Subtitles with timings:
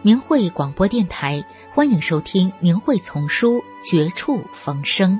[0.00, 1.44] 明慧广播电台，
[1.74, 5.14] 欢迎收听《明慧丛书·绝处逢生》。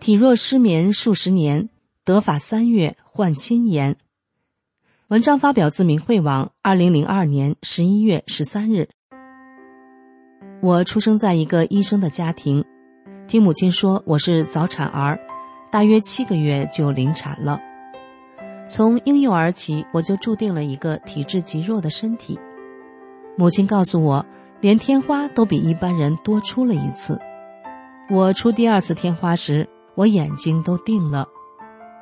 [0.00, 1.68] 体弱失眠数十年，
[2.06, 3.98] 得法三月换心颜。
[5.08, 8.88] 文章发表自明慧网，二零零二年十一月十三日。
[10.62, 12.64] 我出生在一个医生的家庭。
[13.30, 15.16] 听母亲说，我是早产儿，
[15.70, 17.60] 大约七个月就临产了。
[18.68, 22.36] 从婴幼儿起，我就注定了一个体质极弱的身体。
[23.36, 24.26] 母亲告诉我，
[24.60, 27.20] 连天花都比一般人多出了一次。
[28.10, 31.28] 我出第二次天花时，我眼睛都定了。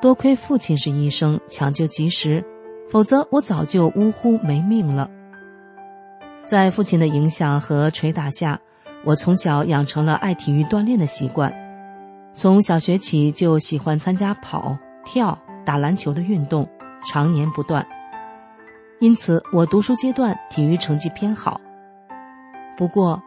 [0.01, 2.43] 多亏父亲是医生，抢救及时，
[2.89, 5.11] 否则我早就呜呼没命了。
[6.47, 8.59] 在父亲的影响和捶打下。
[9.05, 11.53] 我从小养成了爱体育锻炼的习惯，
[12.35, 16.69] 从小学起就喜欢参加跑、跳、打篮球的运动，
[17.07, 17.87] 常年不断。
[19.01, 21.61] 因此，我读书阶段体育成绩偏好。
[22.77, 23.23] 不过，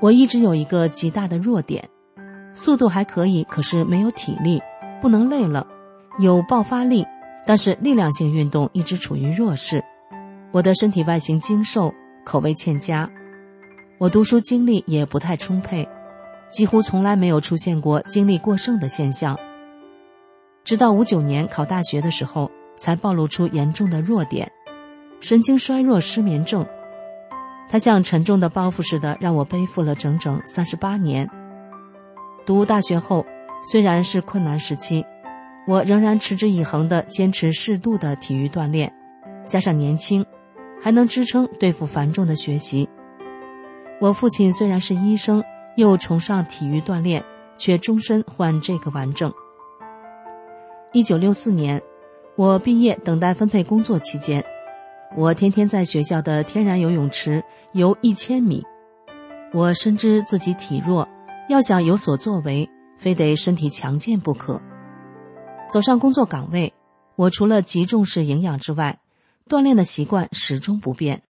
[0.00, 1.88] 我一直有一个极大的弱点，
[2.52, 4.60] 速度还可以，可是没有体力，
[5.00, 5.66] 不能累了，
[6.18, 7.06] 有爆发力，
[7.46, 9.82] 但是力量性运动一直处于弱势。
[10.52, 11.92] 我的身体外形精瘦，
[12.24, 13.10] 口味欠佳。
[13.98, 15.88] 我读书精力也不太充沛，
[16.48, 19.36] 几乎从来没有出现过精力过剩的现象。
[20.62, 24.48] 直到五九年考大学的时候，才暴露出严重的弱点——
[25.18, 26.64] 神经衰弱失眠症。
[27.68, 31.28] 它像沉重的包袱似的，让我背负了整整三十八年。
[32.46, 33.26] 读大学后，
[33.64, 35.04] 虽然是困难时期，
[35.66, 38.94] 我仍然持之以恒地坚持适度的体育锻炼，
[39.44, 40.24] 加上年轻，
[40.80, 42.88] 还能支撑对付繁重的学习。
[44.00, 45.42] 我父亲虽然是医生，
[45.76, 47.24] 又崇尚体育锻炼，
[47.56, 49.32] 却终身患这个顽症。
[50.92, 51.82] 一九六四年，
[52.36, 54.44] 我毕业等待分配工作期间，
[55.16, 57.42] 我天天在学校的天然游泳池
[57.72, 58.64] 游一千米。
[59.52, 61.08] 我深知自己体弱，
[61.48, 64.60] 要想有所作为，非得身体强健不可。
[65.68, 66.72] 走上工作岗位，
[67.16, 69.00] 我除了极重视营养之外，
[69.48, 71.22] 锻炼的习惯始终不变。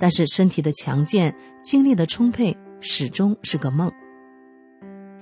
[0.00, 3.92] 但是身体的强健、精力的充沛始终是个梦。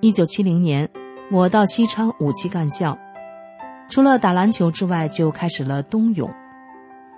[0.01, 0.89] 一九七零年，
[1.33, 2.97] 我到西昌五七干校，
[3.91, 6.33] 除了打篮球之外，就开始了冬泳。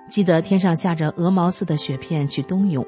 [0.08, 2.84] 记得天上下着鹅毛似的雪片去冬泳，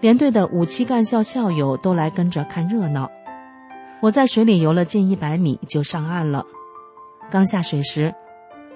[0.00, 3.08] 连队的五七干校校友都来跟着看热闹。
[4.02, 6.44] 我在水里游了近一百米就上岸了，
[7.30, 8.12] 刚下水时，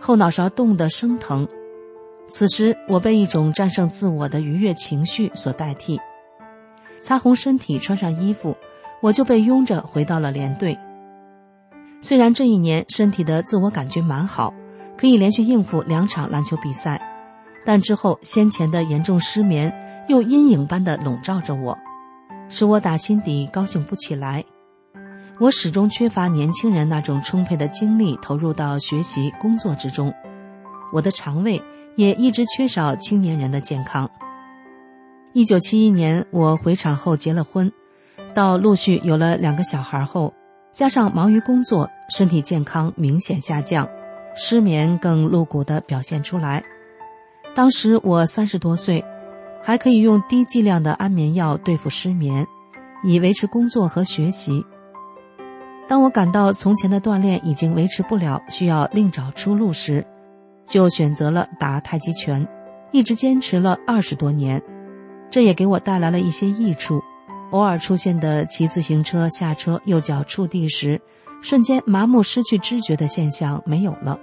[0.00, 1.46] 后脑勺冻得生疼。
[2.28, 6.00] 此时，我被一种战胜自我的愉悦情绪所代替。
[7.00, 8.56] 擦红身体，穿上衣服，
[9.00, 10.78] 我就被拥着回到了连队。
[12.00, 14.54] 虽然这一年身体的自我感觉蛮好，
[14.96, 17.00] 可以连续应付两场篮球比赛，
[17.64, 19.72] 但之后先前的严重失眠
[20.08, 21.76] 又阴影般的笼罩着我，
[22.48, 24.44] 使我打心底高兴不起来。
[25.38, 30.12] 我始终缺乏年轻人那种充沛的精力投入到学习工作之中，
[30.92, 31.60] 我的肠胃。
[31.96, 34.10] 也一直缺少青年人的健康。
[35.32, 37.70] 一九七一年，我回厂后结了婚，
[38.34, 40.34] 到陆续有了两个小孩后，
[40.72, 43.88] 加上忙于工作，身体健康明显下降，
[44.34, 46.62] 失眠更露骨的表现出来。
[47.54, 49.04] 当时我三十多岁，
[49.62, 52.46] 还可以用低剂量的安眠药对付失眠，
[53.04, 54.64] 以维持工作和学习。
[55.86, 60.06] 当我感到从前的锻炼已经维持不了，需要另找出路时，
[60.66, 62.46] 就选择了打太极拳，
[62.92, 64.62] 一直坚持了二十多年，
[65.30, 67.00] 这也给我带来了一些益处。
[67.50, 71.00] 偶尔出现的骑自行车下车右脚触地时，
[71.42, 74.18] 瞬间麻木失去知觉的现象没有了，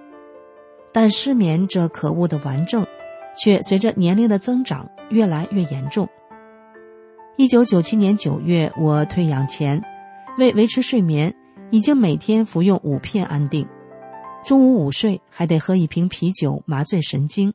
[0.94, 2.88] 但失眠这可恶的顽症，
[3.36, 6.08] 却随着年龄的增长越来越严重。
[7.36, 9.84] 一九九七年九月，我退养前，
[10.38, 11.36] 为维持睡眠，
[11.70, 13.68] 已经每天服用五片安定。
[14.46, 17.54] 中午午睡还得喝一瓶啤酒麻醉神经，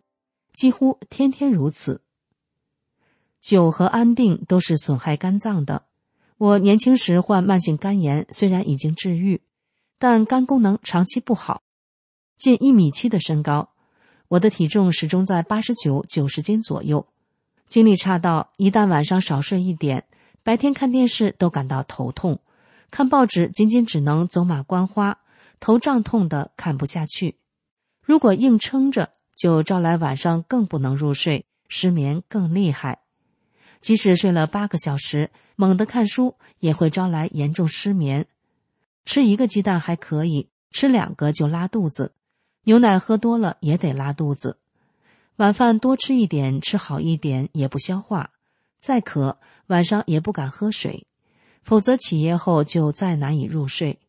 [0.52, 2.02] 几乎天天如此。
[3.40, 5.86] 酒和安定都是损害肝脏的。
[6.36, 9.40] 我年轻时患慢性肝炎，虽然已经治愈，
[9.98, 11.62] 但肝功能长期不好。
[12.36, 13.70] 近一米七的身高，
[14.28, 17.06] 我的体重始终在八十九、九十斤左右。
[17.68, 20.04] 精力差到一旦晚上少睡一点，
[20.42, 22.40] 白天看电视都感到头痛，
[22.90, 25.18] 看报纸仅仅只能走马观花，
[25.62, 27.38] 头胀痛的看不下去。
[28.04, 33.02] 如果硬撑着，就招来晚上更不能入睡，失眠更厉害。
[33.80, 38.26] 即使睡了八个小时，猛地看书也会招来严重失眠。
[39.04, 42.12] 吃一个鸡蛋还可以，吃两个就拉肚子。
[42.64, 44.58] 牛奶喝多了也得拉肚子。
[45.36, 48.32] 晚饭多吃一点，吃好一点也不消化。
[48.80, 49.38] 再渴，
[49.68, 51.06] 晚上也不敢喝水，
[51.62, 54.00] 否则起夜后就再难以入睡。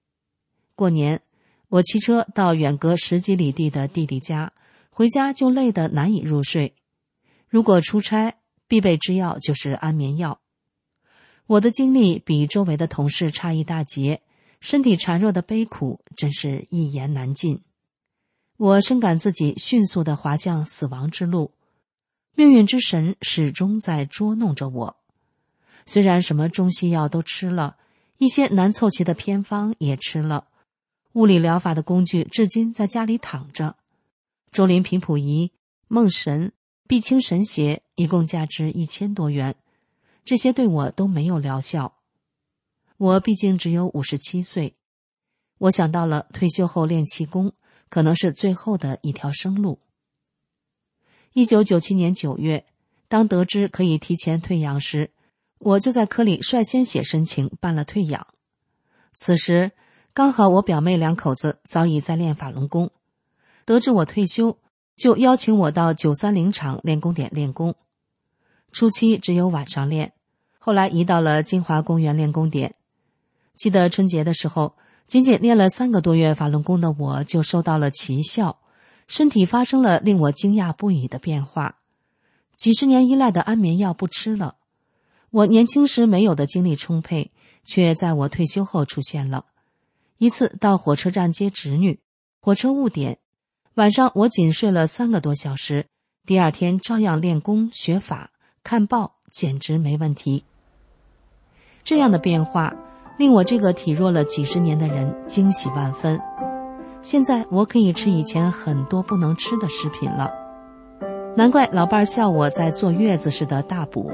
[0.75, 1.21] 过年，
[1.73, 4.53] 我骑车到远隔十几里地的弟弟家，
[4.91, 6.75] 回家就累得难以入睡。
[7.49, 8.35] 如果出差，
[8.67, 10.39] 必备之药就是安眠药。
[11.47, 14.21] 我的经历比周围的同事差一大截，
[14.59, 17.63] 身体孱弱的悲苦真是一言难尽。
[18.57, 21.53] 我深感自己迅速的滑向死亡之路，
[22.35, 24.97] 命运之神始终在捉弄着我。
[25.87, 27.77] 虽然什么中西药都吃了，
[28.19, 30.49] 一些难凑齐的偏方也吃了，
[31.13, 33.77] 物理疗法的工具至今在家里躺着，
[34.51, 35.51] 周林频谱仪、
[35.88, 36.51] 梦神。
[36.86, 39.56] 碧清神鞋一共价值一千多元，
[40.25, 41.95] 这些对我都没有疗效。
[42.98, 44.75] 我毕竟只有五十七岁，
[45.60, 47.54] 我想到了退休后练气功，
[47.89, 49.80] 可能是最后的一条生路。
[51.31, 52.65] 一九九七年九月，
[53.07, 55.12] 当得知可以提前退养时，
[55.60, 58.27] 我就在科里率先写申请办了退养。
[59.15, 59.71] 此时
[60.15, 62.92] 刚好我表妹两口子早已在练法轮功，
[63.65, 64.60] 得知我退休。
[64.95, 67.74] 就邀请我到九三零厂练功点练功，
[68.71, 70.13] 初期只有晚上练，
[70.60, 72.75] 后来移到了金华公园练功点。
[73.56, 74.75] 记得春节的时候，
[75.07, 78.60] 仅仅练了三个多月法轮功的我，就收到了奇效，
[79.07, 81.77] 身体发生了令我惊讶不已的变化。
[82.56, 84.57] 几十年依赖的安眠药不吃了，
[85.31, 87.31] 我年轻时没有的精力充沛，
[87.63, 89.45] 却在我退休后出现了。
[90.18, 92.00] 一次到火车站接侄女，
[92.42, 93.18] 火车误点。
[93.75, 95.88] 晚上我仅睡了三个多小时，
[96.25, 98.30] 第二天照样练功学法
[98.63, 100.44] 看报，简直没问题。
[101.83, 102.74] 这样的变化
[103.18, 106.19] 令我这个体弱了几十年的人惊喜万分。
[107.01, 110.31] 现在我可以吃以前很多不能吃的食品了，
[111.36, 114.10] 难怪老伴儿笑我在坐月子似的大补。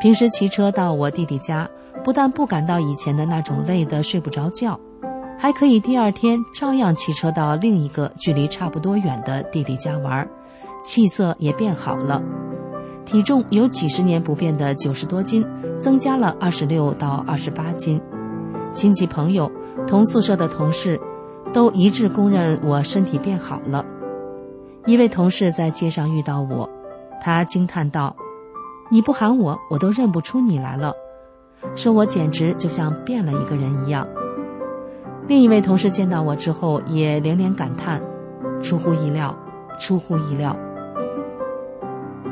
[0.00, 1.68] 平时骑车到我弟弟家，
[2.04, 4.78] 不但不感到以前的那种累得睡不着觉。
[5.36, 10.26] 还可以第二天照样骑车到另一个距离差不多远的弟弟家玩，
[10.84, 12.22] 气色也变好了，
[13.04, 15.44] 体重由几十年不变的九十多斤
[15.78, 18.00] 增加了二十六到二十八斤，
[18.72, 19.50] 亲戚朋友、
[19.86, 20.98] 同宿舍的同事
[21.52, 23.84] 都一致公认我身体变好了。
[24.86, 26.68] 一位同事在街上遇到我，
[27.20, 28.14] 他惊叹道
[28.88, 30.94] ：“你不喊我，我都认不出你来了，
[31.74, 34.06] 说我简直就像变了一个人一样。”
[35.26, 38.02] 另一位同事见到我之后，也连连感叹
[38.60, 39.34] ：“出乎意料，
[39.78, 40.56] 出乎意料。”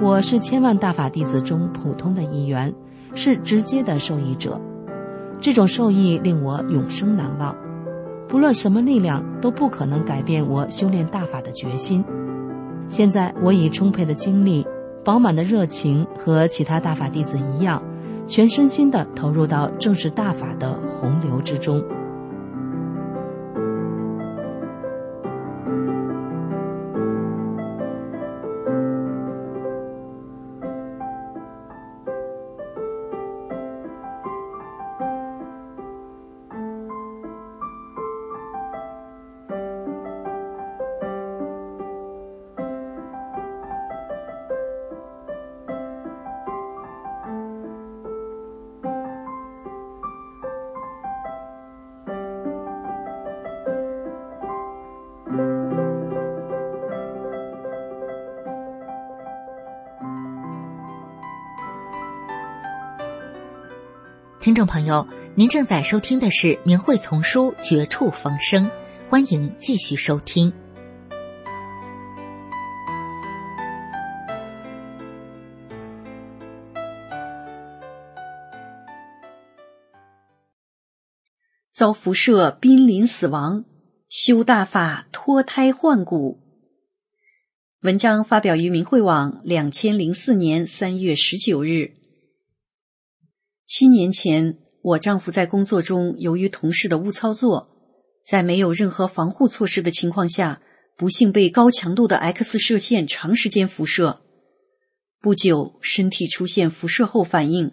[0.01, 2.75] 我是千万大法弟子中普通的一员，
[3.15, 4.61] 是直接的受益者。
[5.41, 7.57] 这种受益令我永生难忘，
[8.29, 12.05] 不论什么力量都不可能改变我修炼大法的决心。
[12.89, 14.67] 现在我以充沛的精力、
[15.05, 17.83] 饱满的热情，和其他大法弟子一样，
[18.27, 21.83] 全身心地投入到正是大法的洪流之中。
[64.43, 65.07] 听众朋友，
[65.37, 68.67] 您正在收听的是《明慧丛书》《绝处逢生》，
[69.09, 70.53] 欢迎继续收听。
[81.73, 83.65] 遭辐射濒临死亡，
[84.09, 86.41] 修大法脱胎换骨。
[87.83, 92.02] 文章发表于明慧网，两千零四年三月十九日。
[93.75, 97.71] 七年前，我丈夫在工作中由于同事的误操作，
[98.23, 100.61] 在没有任何防护措施的情况下，
[100.95, 104.21] 不幸被高强度的 X 射线长时间辐射。
[105.23, 107.73] 不久，身体出现辐射后反应，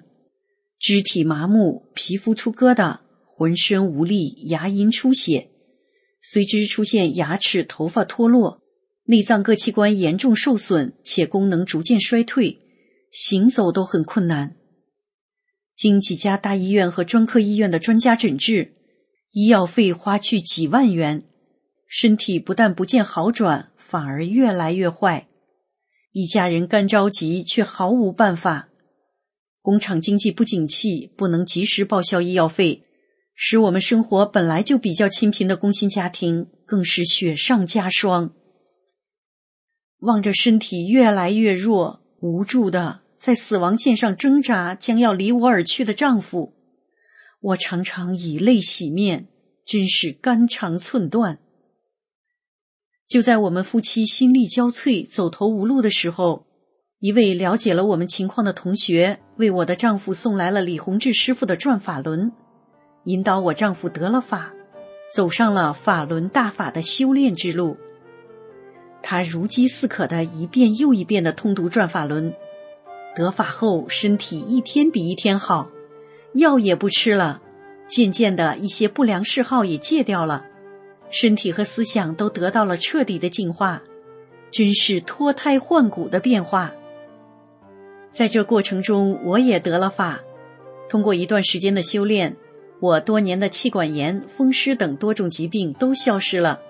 [0.80, 5.50] 肢体麻木，皮肤出疙瘩，浑身无力，牙龈出血，
[6.22, 8.62] 随之出现牙齿、头发脱落。
[9.04, 12.60] 内脏各器官严重受损，且功能逐渐衰退，
[13.12, 14.56] 行走都很困难。
[15.80, 18.74] 经几家大医院和专科医院的专家诊治，
[19.32, 21.24] 医药费花去几万元，
[21.88, 25.30] 身体不但不见好转，反而越来越坏。
[26.12, 28.68] 一家人干着急，却毫无办法。
[29.62, 32.84] 工厂经济不景气，不能及时报销医药费，
[33.34, 38.34] 使我们生活本来就比较清贫的工薪家庭更是雪上加霜。
[40.00, 46.54] 望着身体越来越弱，无助的在死亡线上挣扎，将要离我而去的丈夫，
[47.42, 49.28] 我常常以泪洗面，
[49.66, 51.38] 真是肝肠寸断。
[53.10, 56.48] 就在我们夫妻心力交瘁、走投无路的时候，
[57.00, 62.32] 一位了解了我们情况的同学为我的丈夫送来了李洪志师傅的转法轮，
[63.04, 64.54] 引导我丈夫得了法，
[65.14, 67.76] 走上了法轮大法的修炼之路。
[69.02, 72.34] 他如饥似渴的一遍又一遍的通读转法轮，
[73.20, 75.70] 得法后身体一天比一天好，
[76.36, 77.42] 药也不吃了，
[77.86, 80.46] 渐渐的一些不良嗜好也戒掉了，
[81.10, 83.82] 身体和思想都得到了彻底的净化，
[84.52, 86.72] 真是脱胎换骨的变化。
[88.14, 90.22] 在这过程中，我也得了法，
[90.88, 92.38] 通过一段时间的修炼，
[92.80, 96.62] 我多年的气管炎、风湿等多种疾病都消失了。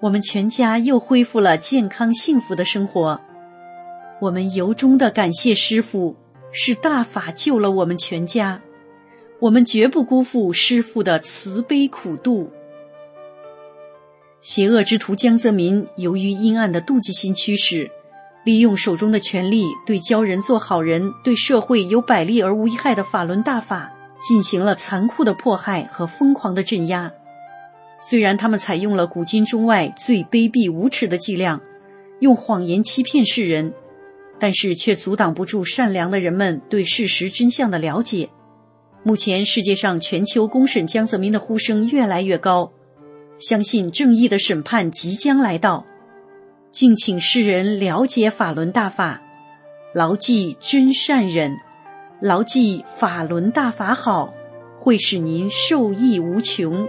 [0.00, 3.20] 我们全家又恢复了健康幸福的生活，
[4.20, 6.14] 我们由衷的感谢师傅，
[6.52, 8.60] 是大法救了我们全家，
[9.38, 12.50] 我们绝不辜负师傅的慈悲苦度。
[14.42, 17.90] 邪恶之徒江泽民由于阴暗的妒忌心驱使，
[18.44, 27.10] 利用手中的权力，对教人做好人、对社会有百利而无一害的法轮大法进行了残酷的迫害和疯狂的镇压。
[27.98, 31.58] 虽然他们采用了古今中外最卑鄙无耻的伎俩，
[32.18, 33.72] 用谎言欺骗世人，
[34.40, 38.30] 但是却阻挡不住善良的人们对事实真相的了解。
[39.04, 42.72] 目前世界上全球公审江泽民的呼声越来越高，
[43.38, 45.86] 相信正义的审判即将来到。
[46.72, 49.22] 敬请世人了解法轮大法，
[49.94, 51.56] 牢记真善忍，
[52.20, 54.32] 牢记法轮大法好，
[54.78, 56.88] 会使您受益无穷。